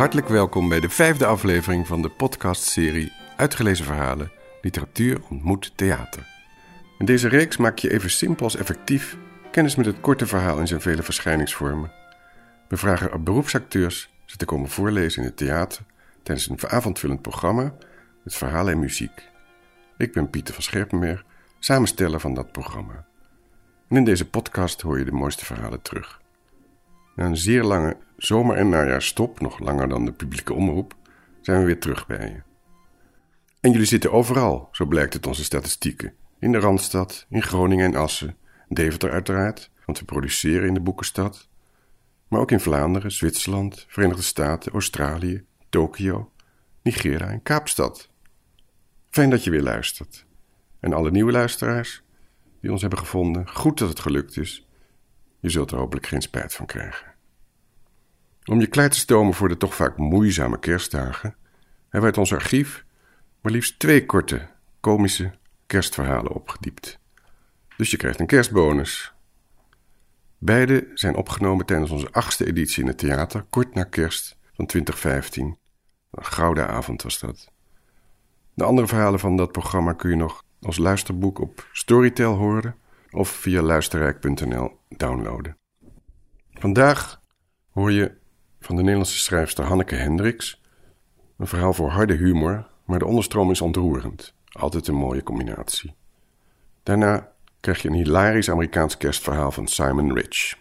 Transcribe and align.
Hartelijk 0.00 0.28
welkom 0.28 0.68
bij 0.68 0.80
de 0.80 0.88
vijfde 0.88 1.26
aflevering 1.26 1.86
van 1.86 2.02
de 2.02 2.08
podcastserie 2.08 3.12
Uitgelezen 3.36 3.84
Verhalen 3.84 4.32
Literatuur 4.62 5.20
ontmoet 5.30 5.72
theater. 5.74 6.26
In 6.98 7.04
deze 7.04 7.28
reeks 7.28 7.56
maak 7.56 7.78
je 7.78 7.92
even 7.92 8.10
simpel 8.10 8.44
als 8.44 8.56
effectief 8.56 9.16
kennis 9.50 9.74
met 9.74 9.86
het 9.86 10.00
korte 10.00 10.26
verhaal 10.26 10.58
in 10.58 10.66
zijn 10.66 10.80
vele 10.80 11.02
verschijningsvormen. 11.02 11.92
We 12.68 12.76
vragen 12.76 13.24
beroepsacteurs 13.24 14.10
ze 14.24 14.36
te 14.36 14.44
komen 14.44 14.68
voorlezen 14.68 15.22
in 15.22 15.28
het 15.28 15.36
theater 15.36 15.82
tijdens 16.22 16.48
een 16.48 16.68
avondvullend 16.68 17.22
programma 17.22 17.74
met 18.22 18.34
verhalen 18.34 18.72
en 18.72 18.78
muziek. 18.78 19.28
Ik 19.96 20.12
ben 20.12 20.30
Pieter 20.30 20.54
van 20.54 20.62
Scherpenberg, 20.62 21.24
samensteller 21.58 22.20
van 22.20 22.34
dat 22.34 22.52
programma. 22.52 23.06
En 23.88 23.96
in 23.96 24.04
deze 24.04 24.28
podcast 24.28 24.80
hoor 24.80 24.98
je 24.98 25.04
de 25.04 25.12
mooiste 25.12 25.44
verhalen 25.44 25.82
terug. 25.82 26.19
Na 27.20 27.26
een 27.26 27.36
zeer 27.36 27.62
lange 27.64 27.96
zomer- 28.16 28.56
en 28.56 28.68
najaarstop, 28.68 29.40
nog 29.40 29.58
langer 29.58 29.88
dan 29.88 30.04
de 30.04 30.12
publieke 30.12 30.54
omroep, 30.54 30.94
zijn 31.40 31.60
we 31.60 31.66
weer 31.66 31.80
terug 31.80 32.06
bij 32.06 32.28
je. 32.28 32.42
En 33.60 33.70
jullie 33.70 33.86
zitten 33.86 34.12
overal, 34.12 34.68
zo 34.72 34.86
blijkt 34.86 35.14
uit 35.14 35.26
onze 35.26 35.44
statistieken. 35.44 36.14
In 36.38 36.52
de 36.52 36.58
Randstad, 36.58 37.26
in 37.28 37.42
Groningen 37.42 37.84
en 37.84 38.00
Assen, 38.00 38.36
Deventer 38.68 39.10
uiteraard, 39.10 39.70
want 39.86 39.98
we 39.98 40.04
produceren 40.04 40.66
in 40.66 40.74
de 40.74 40.80
Boekenstad. 40.80 41.48
Maar 42.28 42.40
ook 42.40 42.50
in 42.50 42.60
Vlaanderen, 42.60 43.12
Zwitserland, 43.12 43.84
Verenigde 43.88 44.22
Staten, 44.22 44.72
Australië, 44.72 45.44
Tokio, 45.68 46.32
Nigeria 46.82 47.28
en 47.28 47.42
Kaapstad. 47.42 48.10
Fijn 49.10 49.30
dat 49.30 49.44
je 49.44 49.50
weer 49.50 49.62
luistert. 49.62 50.26
En 50.80 50.92
alle 50.92 51.10
nieuwe 51.10 51.32
luisteraars 51.32 52.02
die 52.60 52.72
ons 52.72 52.80
hebben 52.80 52.98
gevonden, 52.98 53.48
goed 53.48 53.78
dat 53.78 53.88
het 53.88 54.00
gelukt 54.00 54.36
is. 54.36 54.68
Je 55.40 55.50
zult 55.50 55.70
er 55.70 55.78
hopelijk 55.78 56.06
geen 56.06 56.22
spijt 56.22 56.54
van 56.54 56.66
krijgen. 56.66 57.09
Om 58.50 58.60
je 58.60 58.66
klaar 58.66 58.90
te 58.90 58.98
stomen 58.98 59.34
voor 59.34 59.48
de 59.48 59.56
toch 59.56 59.74
vaak 59.74 59.96
moeizame 59.96 60.58
kerstdagen, 60.58 61.36
hebben 61.82 62.00
we 62.00 62.06
uit 62.06 62.18
ons 62.18 62.32
archief 62.32 62.84
maar 63.40 63.52
liefst 63.52 63.78
twee 63.78 64.06
korte, 64.06 64.48
komische 64.80 65.30
kerstverhalen 65.66 66.32
opgediept. 66.32 66.98
Dus 67.76 67.90
je 67.90 67.96
krijgt 67.96 68.20
een 68.20 68.26
kerstbonus. 68.26 69.14
Beide 70.38 70.90
zijn 70.94 71.16
opgenomen 71.16 71.66
tijdens 71.66 71.90
onze 71.90 72.12
achtste 72.12 72.46
editie 72.46 72.82
in 72.82 72.88
het 72.88 72.98
theater, 72.98 73.44
kort 73.50 73.74
na 73.74 73.84
kerst 73.84 74.36
van 74.52 74.66
2015. 74.66 75.58
Een 76.10 76.24
gouden 76.24 76.68
avond 76.68 77.02
was 77.02 77.18
dat. 77.18 77.52
De 78.54 78.64
andere 78.64 78.86
verhalen 78.86 79.20
van 79.20 79.36
dat 79.36 79.52
programma 79.52 79.92
kun 79.92 80.10
je 80.10 80.16
nog 80.16 80.44
als 80.60 80.78
luisterboek 80.78 81.38
op 81.38 81.68
Storytel 81.72 82.34
horen 82.34 82.76
of 83.10 83.28
via 83.28 83.62
luisterrijk.nl 83.62 84.78
downloaden. 84.88 85.56
Vandaag 86.52 87.20
hoor 87.70 87.92
je 87.92 88.18
van 88.60 88.76
de 88.76 88.82
Nederlandse 88.82 89.18
schrijfster 89.18 89.64
Hanneke 89.64 89.94
Hendricks 89.94 90.60
een 91.40 91.46
verhaal 91.46 91.72
voor 91.72 91.90
harde 91.90 92.14
humor, 92.14 92.66
maar 92.84 92.98
de 92.98 93.06
onderstroom 93.06 93.50
is 93.50 93.60
ontroerend. 93.60 94.34
Altijd 94.52 94.88
een 94.88 94.94
mooie 94.94 95.22
combinatie. 95.22 95.94
Daarna 96.82 97.32
krijg 97.60 97.82
je 97.82 97.88
een 97.88 97.94
hilarisch 97.94 98.50
Amerikaans 98.50 98.96
kerstverhaal 98.96 99.50
van 99.50 99.66
Simon 99.66 100.14
Rich. 100.14 100.58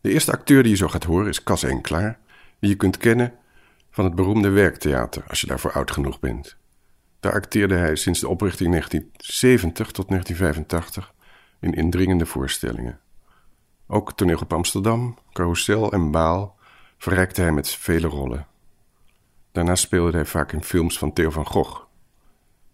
De 0.00 0.10
eerste 0.10 0.32
acteur 0.32 0.62
die 0.62 0.72
je 0.72 0.78
zo 0.78 0.88
gaat 0.88 1.04
horen 1.04 1.28
is 1.28 1.42
Cas 1.42 1.62
Enklaar, 1.62 2.18
die 2.58 2.70
je 2.70 2.76
kunt 2.76 2.96
kennen 2.96 3.34
van 3.90 4.04
het 4.04 4.14
beroemde 4.14 4.48
werktheater 4.48 5.24
als 5.28 5.40
je 5.40 5.46
daarvoor 5.46 5.72
oud 5.72 5.90
genoeg 5.90 6.20
bent. 6.20 6.56
Daar 7.20 7.32
acteerde 7.32 7.74
hij 7.74 7.96
sinds 7.96 8.20
de 8.20 8.28
oprichting 8.28 8.70
1970 8.70 9.90
tot 9.90 10.08
1985 10.08 11.14
in 11.60 11.74
indringende 11.74 12.26
voorstellingen. 12.26 13.00
Ook 13.86 14.12
toneel 14.12 14.38
op 14.38 14.52
Amsterdam, 14.52 15.18
Carousel 15.32 15.92
en 15.92 16.10
Baal 16.10 16.55
verrijkte 16.98 17.40
hij 17.40 17.52
met 17.52 17.70
vele 17.70 18.06
rollen. 18.06 18.46
Daarna 19.52 19.74
speelde 19.74 20.16
hij 20.16 20.26
vaak 20.26 20.52
in 20.52 20.62
films 20.62 20.98
van 20.98 21.12
Theo 21.12 21.30
van 21.30 21.46
Gogh. 21.46 21.80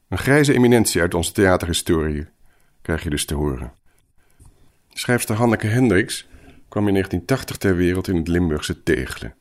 Een 0.09 0.19
grijze 0.19 0.55
eminentie 0.55 1.01
uit 1.01 1.15
onze 1.15 1.33
theaterhistorie 1.33 2.27
krijg 2.83 3.03
je 3.03 3.11
dus 3.11 3.25
te 3.25 3.35
horen. 3.35 3.73
Schrijfster 4.89 5.37
Hanneke 5.37 5.67
Hendricks 5.67 6.29
kwam 6.69 6.87
in 6.87 6.93
1980 6.93 7.57
ter 7.57 7.77
wereld 7.77 8.09
in 8.09 8.17
het 8.17 8.29
Limburgse 8.29 8.83
Tegelen. 8.83 9.35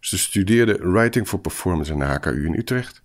Ze 0.00 0.18
studeerde 0.18 0.78
Writing 0.78 1.28
for 1.28 1.38
Performance 1.38 1.92
aan 1.92 1.98
de 1.98 2.04
HKU 2.04 2.46
in 2.46 2.54
Utrecht 2.54 3.02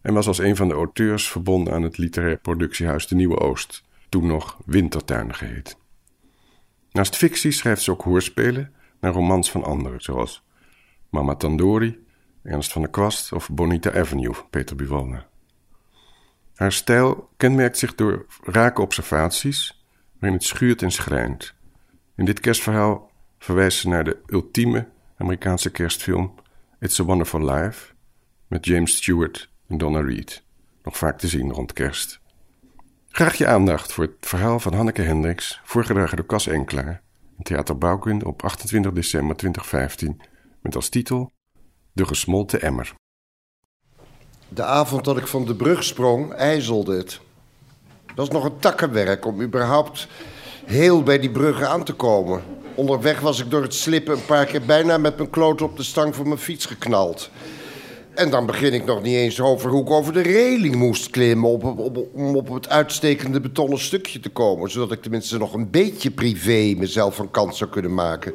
en 0.00 0.14
was 0.14 0.26
als 0.26 0.38
een 0.38 0.56
van 0.56 0.68
de 0.68 0.74
auteurs 0.74 1.28
verbonden 1.28 1.72
aan 1.74 1.82
het 1.82 1.98
literair 1.98 2.36
productiehuis 2.36 3.06
De 3.06 3.14
Nieuwe 3.14 3.38
Oost, 3.38 3.84
toen 4.08 4.26
nog 4.26 4.58
Wintertuin 4.66 5.34
geheet. 5.34 5.76
Naast 6.92 7.16
fictie 7.16 7.50
schrijft 7.50 7.82
ze 7.82 7.90
ook 7.90 8.02
hoorspelen 8.02 8.72
naar 9.00 9.12
romans 9.12 9.50
van 9.50 9.64
anderen, 9.64 10.00
zoals 10.00 10.43
Mama 11.14 11.34
Tandori, 11.34 12.06
Ernst 12.42 12.72
van 12.72 12.82
der 12.82 12.90
Kwast 12.90 13.32
of 13.32 13.50
Bonita 13.50 13.90
Avenue 13.92 14.34
Peter 14.50 14.76
Buwalda. 14.76 15.26
Haar 16.54 16.72
stijl 16.72 17.28
kenmerkt 17.36 17.78
zich 17.78 17.94
door 17.94 18.26
rake 18.42 18.80
observaties, 18.80 19.84
waarin 20.18 20.38
het 20.38 20.46
schuurt 20.46 20.82
en 20.82 20.90
schrijnt. 20.90 21.54
In 22.16 22.24
dit 22.24 22.40
kerstverhaal 22.40 23.10
verwijst 23.38 23.78
ze 23.78 23.88
naar 23.88 24.04
de 24.04 24.16
ultieme 24.26 24.88
Amerikaanse 25.16 25.70
kerstfilm 25.70 26.34
It's 26.80 27.00
a 27.00 27.04
Wonderful 27.04 27.44
Life 27.44 27.92
met 28.46 28.64
James 28.64 28.96
Stewart 28.96 29.50
en 29.68 29.78
Donna 29.78 30.00
Reed, 30.00 30.44
nog 30.82 30.96
vaak 30.96 31.18
te 31.18 31.28
zien 31.28 31.52
rond 31.52 31.72
kerst. 31.72 32.20
Graag 33.08 33.34
je 33.34 33.46
aandacht 33.46 33.92
voor 33.92 34.04
het 34.04 34.16
verhaal 34.20 34.60
van 34.60 34.74
Hanneke 34.74 35.02
Hendricks, 35.02 35.60
voorgedragen 35.64 36.16
door 36.16 36.26
Cas 36.26 36.46
Enklaar, 36.46 37.02
in 37.38 37.44
Theater 37.44 37.78
Bouwkunde 37.78 38.26
op 38.26 38.42
28 38.42 38.92
december 38.92 39.36
2015, 39.36 40.20
met 40.64 40.76
als 40.76 40.88
titel 40.88 41.32
De 41.92 42.06
gesmolten 42.06 42.62
emmer. 42.62 42.94
De 44.48 44.62
avond 44.62 45.04
dat 45.04 45.16
ik 45.16 45.26
van 45.26 45.44
de 45.44 45.54
brug 45.54 45.84
sprong, 45.84 46.32
ijzelde 46.32 46.96
het. 46.96 47.20
Dat 48.06 48.16
was 48.16 48.30
nog 48.30 48.44
een 48.44 48.58
takkenwerk 48.58 49.26
om 49.26 49.42
überhaupt 49.42 50.08
heel 50.64 51.02
bij 51.02 51.18
die 51.18 51.30
brug 51.30 51.62
aan 51.62 51.84
te 51.84 51.92
komen. 51.92 52.42
Onderweg 52.74 53.20
was 53.20 53.40
ik 53.40 53.50
door 53.50 53.62
het 53.62 53.74
slippen 53.74 54.14
een 54.14 54.24
paar 54.24 54.46
keer 54.46 54.64
bijna 54.64 54.98
met 54.98 55.16
mijn 55.16 55.30
kloot 55.30 55.62
op 55.62 55.76
de 55.76 55.82
stang 55.82 56.14
van 56.14 56.28
mijn 56.28 56.40
fiets 56.40 56.66
geknald. 56.66 57.30
En 58.14 58.30
dan 58.30 58.46
begin 58.46 58.72
ik 58.72 58.84
nog 58.84 59.02
niet 59.02 59.16
eens 59.16 59.40
over 59.40 59.70
hoe 59.70 59.82
ik 59.82 59.90
over 59.90 60.12
de 60.12 60.20
reling 60.20 60.76
moest 60.76 61.10
klimmen... 61.10 61.50
Op, 61.50 61.64
op, 61.64 62.08
om 62.12 62.36
op 62.36 62.54
het 62.54 62.68
uitstekende 62.68 63.40
betonnen 63.40 63.78
stukje 63.78 64.20
te 64.20 64.30
komen... 64.30 64.70
zodat 64.70 64.92
ik 64.92 65.02
tenminste 65.02 65.38
nog 65.38 65.54
een 65.54 65.70
beetje 65.70 66.10
privé 66.10 66.74
mezelf 66.76 67.14
van 67.14 67.30
kant 67.30 67.56
zou 67.56 67.70
kunnen 67.70 67.94
maken. 67.94 68.34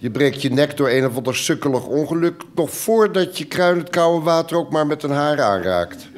Je 0.00 0.10
breekt 0.10 0.42
je 0.42 0.50
nek 0.50 0.76
door 0.76 0.88
een 0.88 1.06
of 1.06 1.16
ander 1.16 1.36
sukkelig 1.36 1.84
ongeluk... 1.84 2.42
nog 2.54 2.70
voordat 2.70 3.38
je 3.38 3.44
kruin 3.44 3.78
het 3.78 3.90
koude 3.90 4.24
water 4.24 4.56
ook 4.56 4.70
maar 4.70 4.86
met 4.86 5.02
een 5.02 5.10
haar 5.10 5.42
aanraakt. 5.42 6.08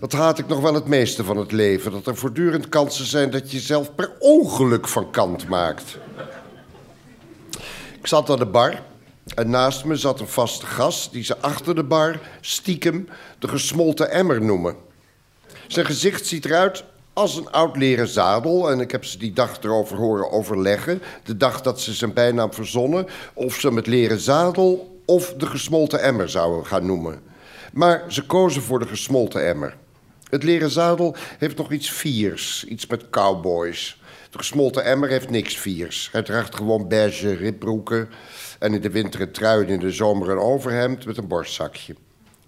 Dat 0.00 0.12
haat 0.12 0.38
ik 0.38 0.46
nog 0.46 0.60
wel 0.60 0.74
het 0.74 0.86
meeste 0.86 1.24
van 1.24 1.36
het 1.36 1.52
leven. 1.52 1.92
Dat 1.92 2.06
er 2.06 2.16
voortdurend 2.16 2.68
kansen 2.68 3.06
zijn 3.06 3.30
dat 3.30 3.50
je 3.50 3.56
jezelf 3.56 3.94
per 3.94 4.12
ongeluk 4.18 4.88
van 4.88 5.10
kant 5.10 5.48
maakt. 5.48 5.98
Ik 7.98 8.06
zat 8.06 8.30
aan 8.30 8.38
de 8.38 8.46
bar 8.46 8.82
en 9.34 9.50
naast 9.50 9.84
me 9.84 9.96
zat 9.96 10.20
een 10.20 10.28
vaste 10.28 10.66
gast 10.66 11.12
die 11.12 11.24
ze 11.24 11.38
achter 11.38 11.74
de 11.74 11.84
bar 11.84 12.20
stiekem 12.40 13.08
de 13.38 13.48
gesmolten 13.48 14.10
emmer 14.10 14.42
noemen. 14.42 14.76
Zijn 15.66 15.86
gezicht 15.86 16.26
ziet 16.26 16.44
eruit 16.44 16.84
als 17.18 17.36
een 17.36 17.50
oud 17.50 17.76
leren 17.76 18.08
zadel. 18.08 18.70
En 18.70 18.80
ik 18.80 18.90
heb 18.90 19.04
ze 19.04 19.18
die 19.18 19.32
dag 19.32 19.62
erover 19.62 19.96
horen 19.96 20.30
overleggen. 20.30 21.02
De 21.24 21.36
dag 21.36 21.60
dat 21.60 21.80
ze 21.80 21.92
zijn 21.92 22.12
bijnaam 22.12 22.52
verzonnen. 22.52 23.06
Of 23.34 23.54
ze 23.54 23.66
hem 23.66 23.76
het 23.76 23.86
leren 23.86 24.18
zadel 24.18 25.00
of 25.04 25.34
de 25.34 25.46
gesmolten 25.46 26.02
emmer 26.02 26.28
zouden 26.28 26.66
gaan 26.66 26.86
noemen. 26.86 27.20
Maar 27.72 28.04
ze 28.08 28.26
kozen 28.26 28.62
voor 28.62 28.78
de 28.78 28.86
gesmolten 28.86 29.46
emmer. 29.46 29.76
Het 30.30 30.42
leren 30.42 30.70
zadel 30.70 31.16
heeft 31.38 31.56
nog 31.56 31.72
iets 31.72 31.90
viers. 31.90 32.64
Iets 32.64 32.86
met 32.86 33.10
cowboys. 33.10 34.00
De 34.30 34.38
gesmolten 34.38 34.84
emmer 34.84 35.08
heeft 35.08 35.30
niks 35.30 35.56
viers. 35.56 36.08
Hij 36.12 36.22
draagt 36.22 36.54
gewoon 36.54 36.88
beige 36.88 37.34
ribbroeken. 37.34 38.08
En 38.58 38.74
in 38.74 38.80
de 38.80 38.90
winter 38.90 39.20
een 39.20 39.32
trui 39.32 39.64
en 39.64 39.72
in 39.72 39.80
de 39.80 39.92
zomer 39.92 40.30
een 40.30 40.38
overhemd 40.38 41.06
met 41.06 41.16
een 41.16 41.28
borstzakje. 41.28 41.94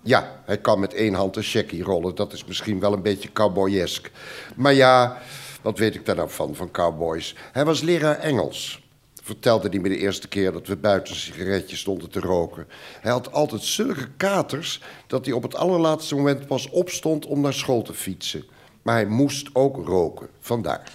Ja, 0.03 0.43
hij 0.45 0.59
kan 0.59 0.81
met 0.81 0.95
één 0.95 1.15
hand 1.15 1.37
een 1.37 1.43
checkie 1.43 1.83
rollen. 1.83 2.15
Dat 2.15 2.33
is 2.33 2.45
misschien 2.45 2.81
wel 2.81 2.93
een 2.93 3.03
beetje 3.03 3.33
cowboyesk. 3.33 4.11
Maar 4.57 4.75
ja, 4.75 5.19
wat 5.63 5.79
weet 5.79 5.95
ik 5.95 6.07
daar 6.07 6.17
nou 6.17 6.31
van, 6.31 6.55
van 6.55 6.71
cowboys? 6.71 7.35
Hij 7.53 7.65
was 7.65 7.81
leraar 7.81 8.19
Engels. 8.19 8.89
Vertelde 9.23 9.69
hij 9.69 9.79
me 9.79 9.89
de 9.89 9.99
eerste 9.99 10.29
keer 10.29 10.53
dat 10.53 10.67
we 10.67 10.77
buiten 10.77 11.13
een 11.13 11.21
sigaretje 11.21 11.77
stonden 11.77 12.11
te 12.11 12.21
roken. 12.21 12.67
Hij 13.01 13.11
had 13.11 13.33
altijd 13.33 13.63
zulke 13.63 14.09
katers 14.17 14.81
dat 15.07 15.25
hij 15.25 15.35
op 15.35 15.43
het 15.43 15.55
allerlaatste 15.55 16.15
moment 16.15 16.47
pas 16.47 16.69
opstond 16.69 17.27
om 17.27 17.41
naar 17.41 17.55
school 17.55 17.83
te 17.83 17.95
fietsen. 17.95 18.45
Maar 18.83 18.95
hij 18.95 19.07
moest 19.07 19.49
ook 19.53 19.87
roken, 19.87 20.29
vandaar. 20.41 20.93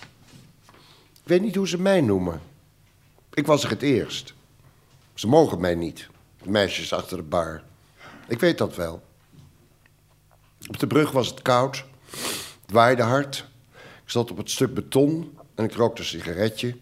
Ik 1.23 1.31
weet 1.31 1.41
niet 1.41 1.55
hoe 1.55 1.67
ze 1.67 1.81
mij 1.81 2.01
noemen. 2.01 2.41
Ik 3.33 3.45
was 3.45 3.63
er 3.63 3.69
het 3.69 3.81
eerst. 3.81 4.33
Ze 5.13 5.27
mogen 5.27 5.59
mij 5.59 5.75
niet, 5.75 6.07
de 6.43 6.49
meisjes 6.49 6.93
achter 6.93 7.17
de 7.17 7.23
bar. 7.23 7.63
Ik 8.27 8.39
weet 8.39 8.57
dat 8.57 8.75
wel. 8.75 9.03
Op 10.67 10.79
de 10.79 10.87
brug 10.87 11.11
was 11.11 11.27
het 11.27 11.41
koud. 11.41 11.85
Het 12.61 12.71
waaide 12.71 13.03
hard. 13.03 13.49
Ik 14.03 14.11
zat 14.11 14.31
op 14.31 14.37
het 14.37 14.49
stuk 14.49 14.73
beton 14.73 15.37
en 15.55 15.63
ik 15.63 15.73
rookte 15.73 16.01
een 16.01 16.07
sigaretje. 16.07 16.77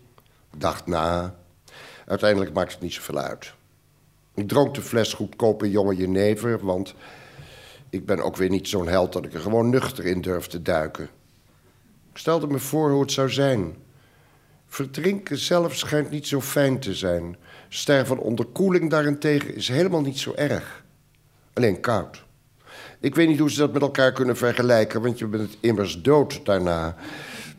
Dacht 0.57 0.87
na. 0.87 1.35
Uiteindelijk 2.05 2.53
maakt 2.53 2.71
het 2.71 2.81
niet 2.81 2.93
zoveel 2.93 3.17
uit. 3.17 3.53
Ik 4.33 4.47
dronk 4.47 4.73
de 4.73 4.81
fles 4.81 5.13
goedkope 5.13 5.71
jonge 5.71 5.95
jenever, 5.95 6.65
want 6.65 6.93
ik 7.89 8.05
ben 8.05 8.23
ook 8.23 8.37
weer 8.37 8.49
niet 8.49 8.67
zo'n 8.67 8.87
held 8.87 9.13
dat 9.13 9.25
ik 9.25 9.33
er 9.33 9.39
gewoon 9.39 9.69
nuchter 9.69 10.05
in 10.05 10.21
durf 10.21 10.47
te 10.47 10.61
duiken. 10.61 11.09
Ik 12.11 12.17
stelde 12.17 12.47
me 12.47 12.59
voor 12.59 12.91
hoe 12.91 13.01
het 13.01 13.11
zou 13.11 13.29
zijn. 13.29 13.75
Verdrinken 14.67 15.37
zelf 15.37 15.75
schijnt 15.75 16.09
niet 16.09 16.27
zo 16.27 16.41
fijn 16.41 16.79
te 16.79 16.93
zijn. 16.93 17.37
Sterven 17.69 18.07
van 18.07 18.19
onderkoeling 18.19 18.89
daarentegen 18.89 19.55
is 19.55 19.67
helemaal 19.67 20.01
niet 20.01 20.19
zo 20.19 20.33
erg. 20.35 20.82
Alleen 21.53 21.79
koud. 21.79 22.23
Ik 22.99 23.15
weet 23.15 23.27
niet 23.27 23.39
hoe 23.39 23.51
ze 23.51 23.59
dat 23.59 23.73
met 23.73 23.81
elkaar 23.81 24.11
kunnen 24.11 24.37
vergelijken, 24.37 25.01
want 25.01 25.19
je 25.19 25.27
bent 25.27 25.57
immers 25.59 26.01
dood 26.01 26.45
daarna. 26.45 26.95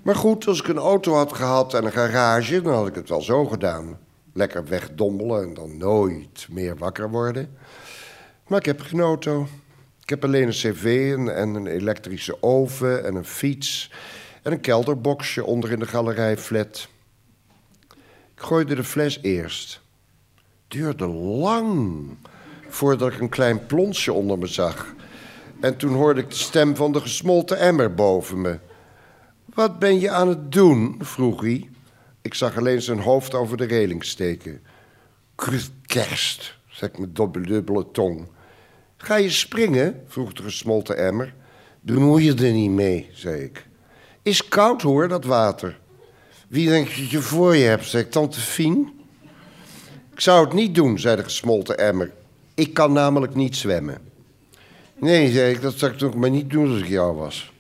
Maar 0.03 0.17
goed, 0.17 0.47
als 0.47 0.61
ik 0.61 0.69
een 0.69 0.77
auto 0.77 1.15
had 1.15 1.33
gehad 1.33 1.75
en 1.75 1.85
een 1.85 1.93
garage, 1.93 2.63
dan 2.63 2.75
had 2.75 2.87
ik 2.87 2.95
het 2.95 3.09
wel 3.09 3.23
zo 3.23 3.45
gedaan. 3.45 3.99
Lekker 4.33 4.65
wegdommelen 4.65 5.43
en 5.43 5.55
dan 5.55 5.77
nooit 5.77 6.47
meer 6.51 6.77
wakker 6.77 7.11
worden. 7.11 7.57
Maar 8.47 8.59
ik 8.59 8.65
heb 8.65 8.81
geen 8.81 9.01
auto. 9.01 9.49
Ik 10.03 10.09
heb 10.09 10.25
alleen 10.25 10.47
een 10.47 10.53
cv 10.53 11.15
en, 11.17 11.37
en 11.37 11.55
een 11.55 11.67
elektrische 11.67 12.43
oven 12.43 13.05
en 13.05 13.15
een 13.15 13.25
fiets... 13.25 13.93
en 14.43 14.53
een 14.53 14.61
kelderboxje 14.61 15.45
onder 15.45 15.73
in 15.73 15.79
de 15.79 15.87
galerijflat. 15.87 16.89
Ik 18.35 18.43
gooide 18.43 18.75
de 18.75 18.85
fles 18.85 19.19
eerst. 19.23 19.81
duurde 20.69 21.07
lang 21.07 22.07
voordat 22.75 23.13
ik 23.13 23.21
een 23.21 23.29
klein 23.29 23.67
plonsje 23.67 24.13
onder 24.13 24.39
me 24.39 24.47
zag. 24.47 24.95
En 25.61 25.77
toen 25.77 25.95
hoorde 25.95 26.21
ik 26.21 26.31
de 26.31 26.37
stem 26.37 26.77
van 26.77 26.93
de 26.93 27.01
gesmolten 27.01 27.59
emmer 27.59 27.95
boven 27.95 28.41
me. 28.41 28.59
Wat 29.45 29.79
ben 29.79 30.01
je 30.01 30.11
aan 30.11 30.29
het 30.29 30.53
doen? 30.53 30.97
vroeg 31.01 31.41
hij. 31.41 31.71
Ik 32.23 32.35
zag 32.35 32.59
alleen 32.59 32.83
zijn 32.83 32.99
hoofd 32.99 33.35
over 33.35 33.57
de 33.57 33.65
reling 33.65 34.05
steken. 34.05 34.63
Kerst, 35.87 36.59
zei 36.69 36.91
ik 36.91 36.99
met 36.99 37.17
dubbele 37.17 37.91
tong. 37.93 38.29
Ga 38.97 39.17
je 39.17 39.31
springen? 39.31 40.03
vroeg 40.09 40.33
de 40.33 40.43
gesmolten 40.43 40.97
emmer. 40.97 41.35
Bemoei 41.81 42.25
je 42.25 42.35
er 42.35 42.53
niet 42.53 42.71
mee, 42.71 43.11
zei 43.13 43.43
ik. 43.43 43.67
Is 44.23 44.49
koud 44.49 44.83
hoor, 44.83 45.09
dat 45.09 45.25
water. 45.25 45.79
Wie 46.49 46.69
denk 46.69 46.89
je 46.89 47.01
dat 47.01 47.11
je 47.11 47.21
voor 47.21 47.57
je 47.57 47.65
hebt, 47.65 47.87
zei 47.87 48.03
ik. 48.03 48.11
Tante 48.11 48.41
Fien? 48.41 49.01
Ik 50.13 50.21
zou 50.21 50.45
het 50.45 50.55
niet 50.55 50.75
doen, 50.75 50.99
zei 50.99 51.17
de 51.17 51.25
gesmolten 51.25 51.79
emmer. 51.79 52.13
Ik 52.55 52.75
kan 52.75 52.93
namelijk 52.93 53.35
niet 53.35 53.57
zwemmen. 53.57 53.99
Nee, 54.99 55.33
zei 55.33 55.55
ik, 55.55 55.63
dat 55.63 55.75
zou 55.75 55.93
ik 55.93 55.99
toch 55.99 56.15
maar 56.15 56.31
niet 56.31 56.51
doen 56.51 56.73
als 56.73 56.81
ik 56.81 56.89
jou 56.89 57.17
was. 57.17 57.53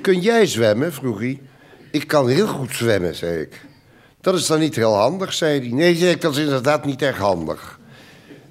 Kun 0.00 0.20
jij 0.20 0.46
zwemmen? 0.46 0.92
vroeg 0.92 1.18
hij. 1.18 1.40
Ik 1.90 2.06
kan 2.06 2.28
heel 2.28 2.46
goed 2.46 2.74
zwemmen, 2.74 3.14
zei 3.14 3.40
ik. 3.40 3.66
Dat 4.20 4.34
is 4.34 4.46
dan 4.46 4.58
niet 4.58 4.74
heel 4.74 4.94
handig, 4.94 5.32
zei 5.32 5.60
hij. 5.60 5.68
Nee, 5.68 5.96
zei 5.96 6.10
ik, 6.10 6.20
dat 6.20 6.32
is 6.32 6.38
inderdaad 6.38 6.84
niet 6.84 7.02
erg 7.02 7.18
handig. 7.18 7.80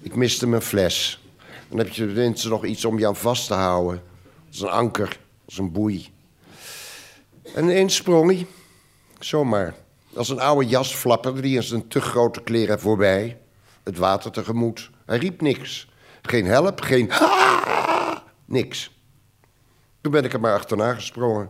Ik 0.01 0.15
miste 0.15 0.47
mijn 0.47 0.61
fles. 0.61 1.21
Dan 1.69 1.77
heb 1.77 1.89
je 1.89 2.05
tenminste 2.05 2.49
nog 2.49 2.65
iets 2.65 2.85
om 2.85 2.99
je 2.99 3.07
aan 3.07 3.15
vast 3.15 3.47
te 3.47 3.53
houden. 3.53 4.01
Als 4.47 4.61
een 4.61 4.69
anker, 4.69 5.19
als 5.45 5.57
een 5.57 5.71
boei. 5.71 6.09
En 7.55 7.63
ineens 7.63 7.95
sprong 7.95 8.31
hij. 8.31 8.47
Zomaar. 9.19 9.75
Als 10.13 10.29
een 10.29 10.39
oude 10.39 10.67
jas 10.67 10.95
flapperde 10.95 11.41
die 11.41 11.55
in 11.55 11.63
zijn 11.63 11.87
te 11.87 12.01
grote 12.01 12.41
kleren 12.41 12.79
voorbij. 12.79 13.37
Het 13.83 13.97
water 13.97 14.31
tegemoet. 14.31 14.90
Hij 15.11 15.19
riep 15.19 15.41
niks. 15.41 15.89
Geen 16.21 16.45
help, 16.45 16.81
geen 16.81 17.11
niks. 18.45 18.99
Toen 20.01 20.11
ben 20.11 20.23
ik 20.23 20.33
er 20.33 20.39
maar 20.39 20.53
achterna 20.53 20.93
gesprongen. 20.93 21.49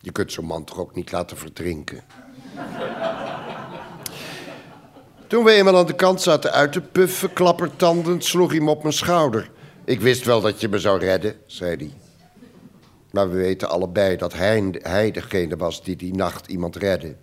Je 0.00 0.12
kunt 0.12 0.32
zo'n 0.32 0.44
man 0.44 0.64
toch 0.64 0.78
ook 0.78 0.94
niet 0.94 1.12
laten 1.12 1.36
verdrinken. 1.36 2.04
Toen 5.26 5.44
we 5.44 5.52
eenmaal 5.52 5.76
aan 5.76 5.86
de 5.86 5.94
kant 5.94 6.22
zaten 6.22 6.52
uit 6.52 6.72
te 6.72 6.80
puffen, 6.80 7.32
klappertandend, 7.32 8.24
sloeg 8.24 8.50
hij 8.50 8.60
me 8.60 8.70
op 8.70 8.82
mijn 8.82 8.94
schouder. 8.94 9.50
Ik 9.84 10.00
wist 10.00 10.24
wel 10.24 10.40
dat 10.40 10.60
je 10.60 10.68
me 10.68 10.78
zou 10.78 10.98
redden, 10.98 11.36
zei 11.46 11.76
hij. 11.76 11.92
Maar 13.10 13.30
we 13.30 13.36
weten 13.36 13.68
allebei 13.68 14.16
dat 14.16 14.32
hij, 14.32 14.74
hij 14.82 15.10
degene 15.10 15.56
was 15.56 15.82
die 15.82 15.96
die 15.96 16.14
nacht 16.14 16.46
iemand 16.46 16.76
redde. 16.76 17.16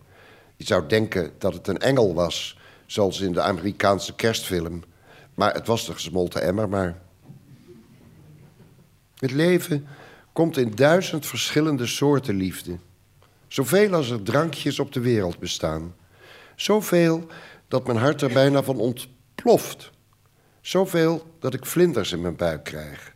Je 0.55 0.65
zou 0.65 0.87
denken 0.87 1.31
dat 1.37 1.53
het 1.53 1.67
een 1.67 1.79
engel 1.79 2.13
was, 2.13 2.57
zoals 2.85 3.19
in 3.19 3.33
de 3.33 3.41
Amerikaanse 3.41 4.15
kerstfilm. 4.15 4.83
Maar 5.33 5.53
het 5.53 5.67
was 5.67 5.85
de 5.85 5.93
gesmolten 5.93 6.41
emmer, 6.41 6.69
maar... 6.69 7.01
Het 9.15 9.31
leven 9.31 9.87
komt 10.33 10.57
in 10.57 10.71
duizend 10.75 11.25
verschillende 11.25 11.85
soorten 11.85 12.35
liefde. 12.35 12.77
Zoveel 13.47 13.93
als 13.93 14.09
er 14.09 14.23
drankjes 14.23 14.79
op 14.79 14.93
de 14.93 14.99
wereld 14.99 15.39
bestaan. 15.39 15.95
Zoveel 16.55 17.27
dat 17.67 17.85
mijn 17.85 17.97
hart 17.97 18.21
er 18.21 18.33
bijna 18.33 18.63
van 18.63 18.77
ontploft. 18.77 19.91
Zoveel 20.61 21.35
dat 21.39 21.53
ik 21.53 21.65
vlinders 21.65 22.11
in 22.11 22.21
mijn 22.21 22.35
buik 22.35 22.63
krijg. 22.63 23.13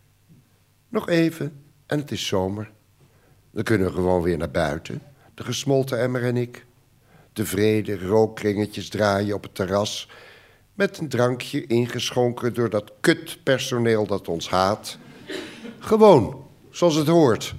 Nog 0.90 1.10
even 1.10 1.64
en 1.86 2.00
het 2.00 2.12
is 2.12 2.28
zomer. 2.28 2.72
Dan 3.52 3.64
kunnen 3.64 3.88
we 3.88 3.94
gewoon 3.94 4.22
weer 4.22 4.38
naar 4.38 4.52
buiten, 4.52 5.02
de 5.34 5.44
gesmolten 5.44 6.00
emmer 6.00 6.24
en 6.24 6.38
ik. 6.38 6.66
Tevreden 7.34 8.00
rookkringetjes 8.00 8.90
draaien 8.90 9.36
op 9.36 9.44
het 9.44 9.56
terras... 9.56 10.10
met 10.78 10.98
een 10.98 11.10
drankje 11.10 11.68
ingeschonken 11.68 12.54
door 12.54 12.70
dat 12.70 12.92
kutpersoneel 13.00 14.08
dat 14.08 14.28
ons 14.28 14.50
haat. 14.50 14.98
Gewoon, 15.80 16.46
zoals 16.70 16.96
het 16.96 17.08
hoort. 17.08 17.56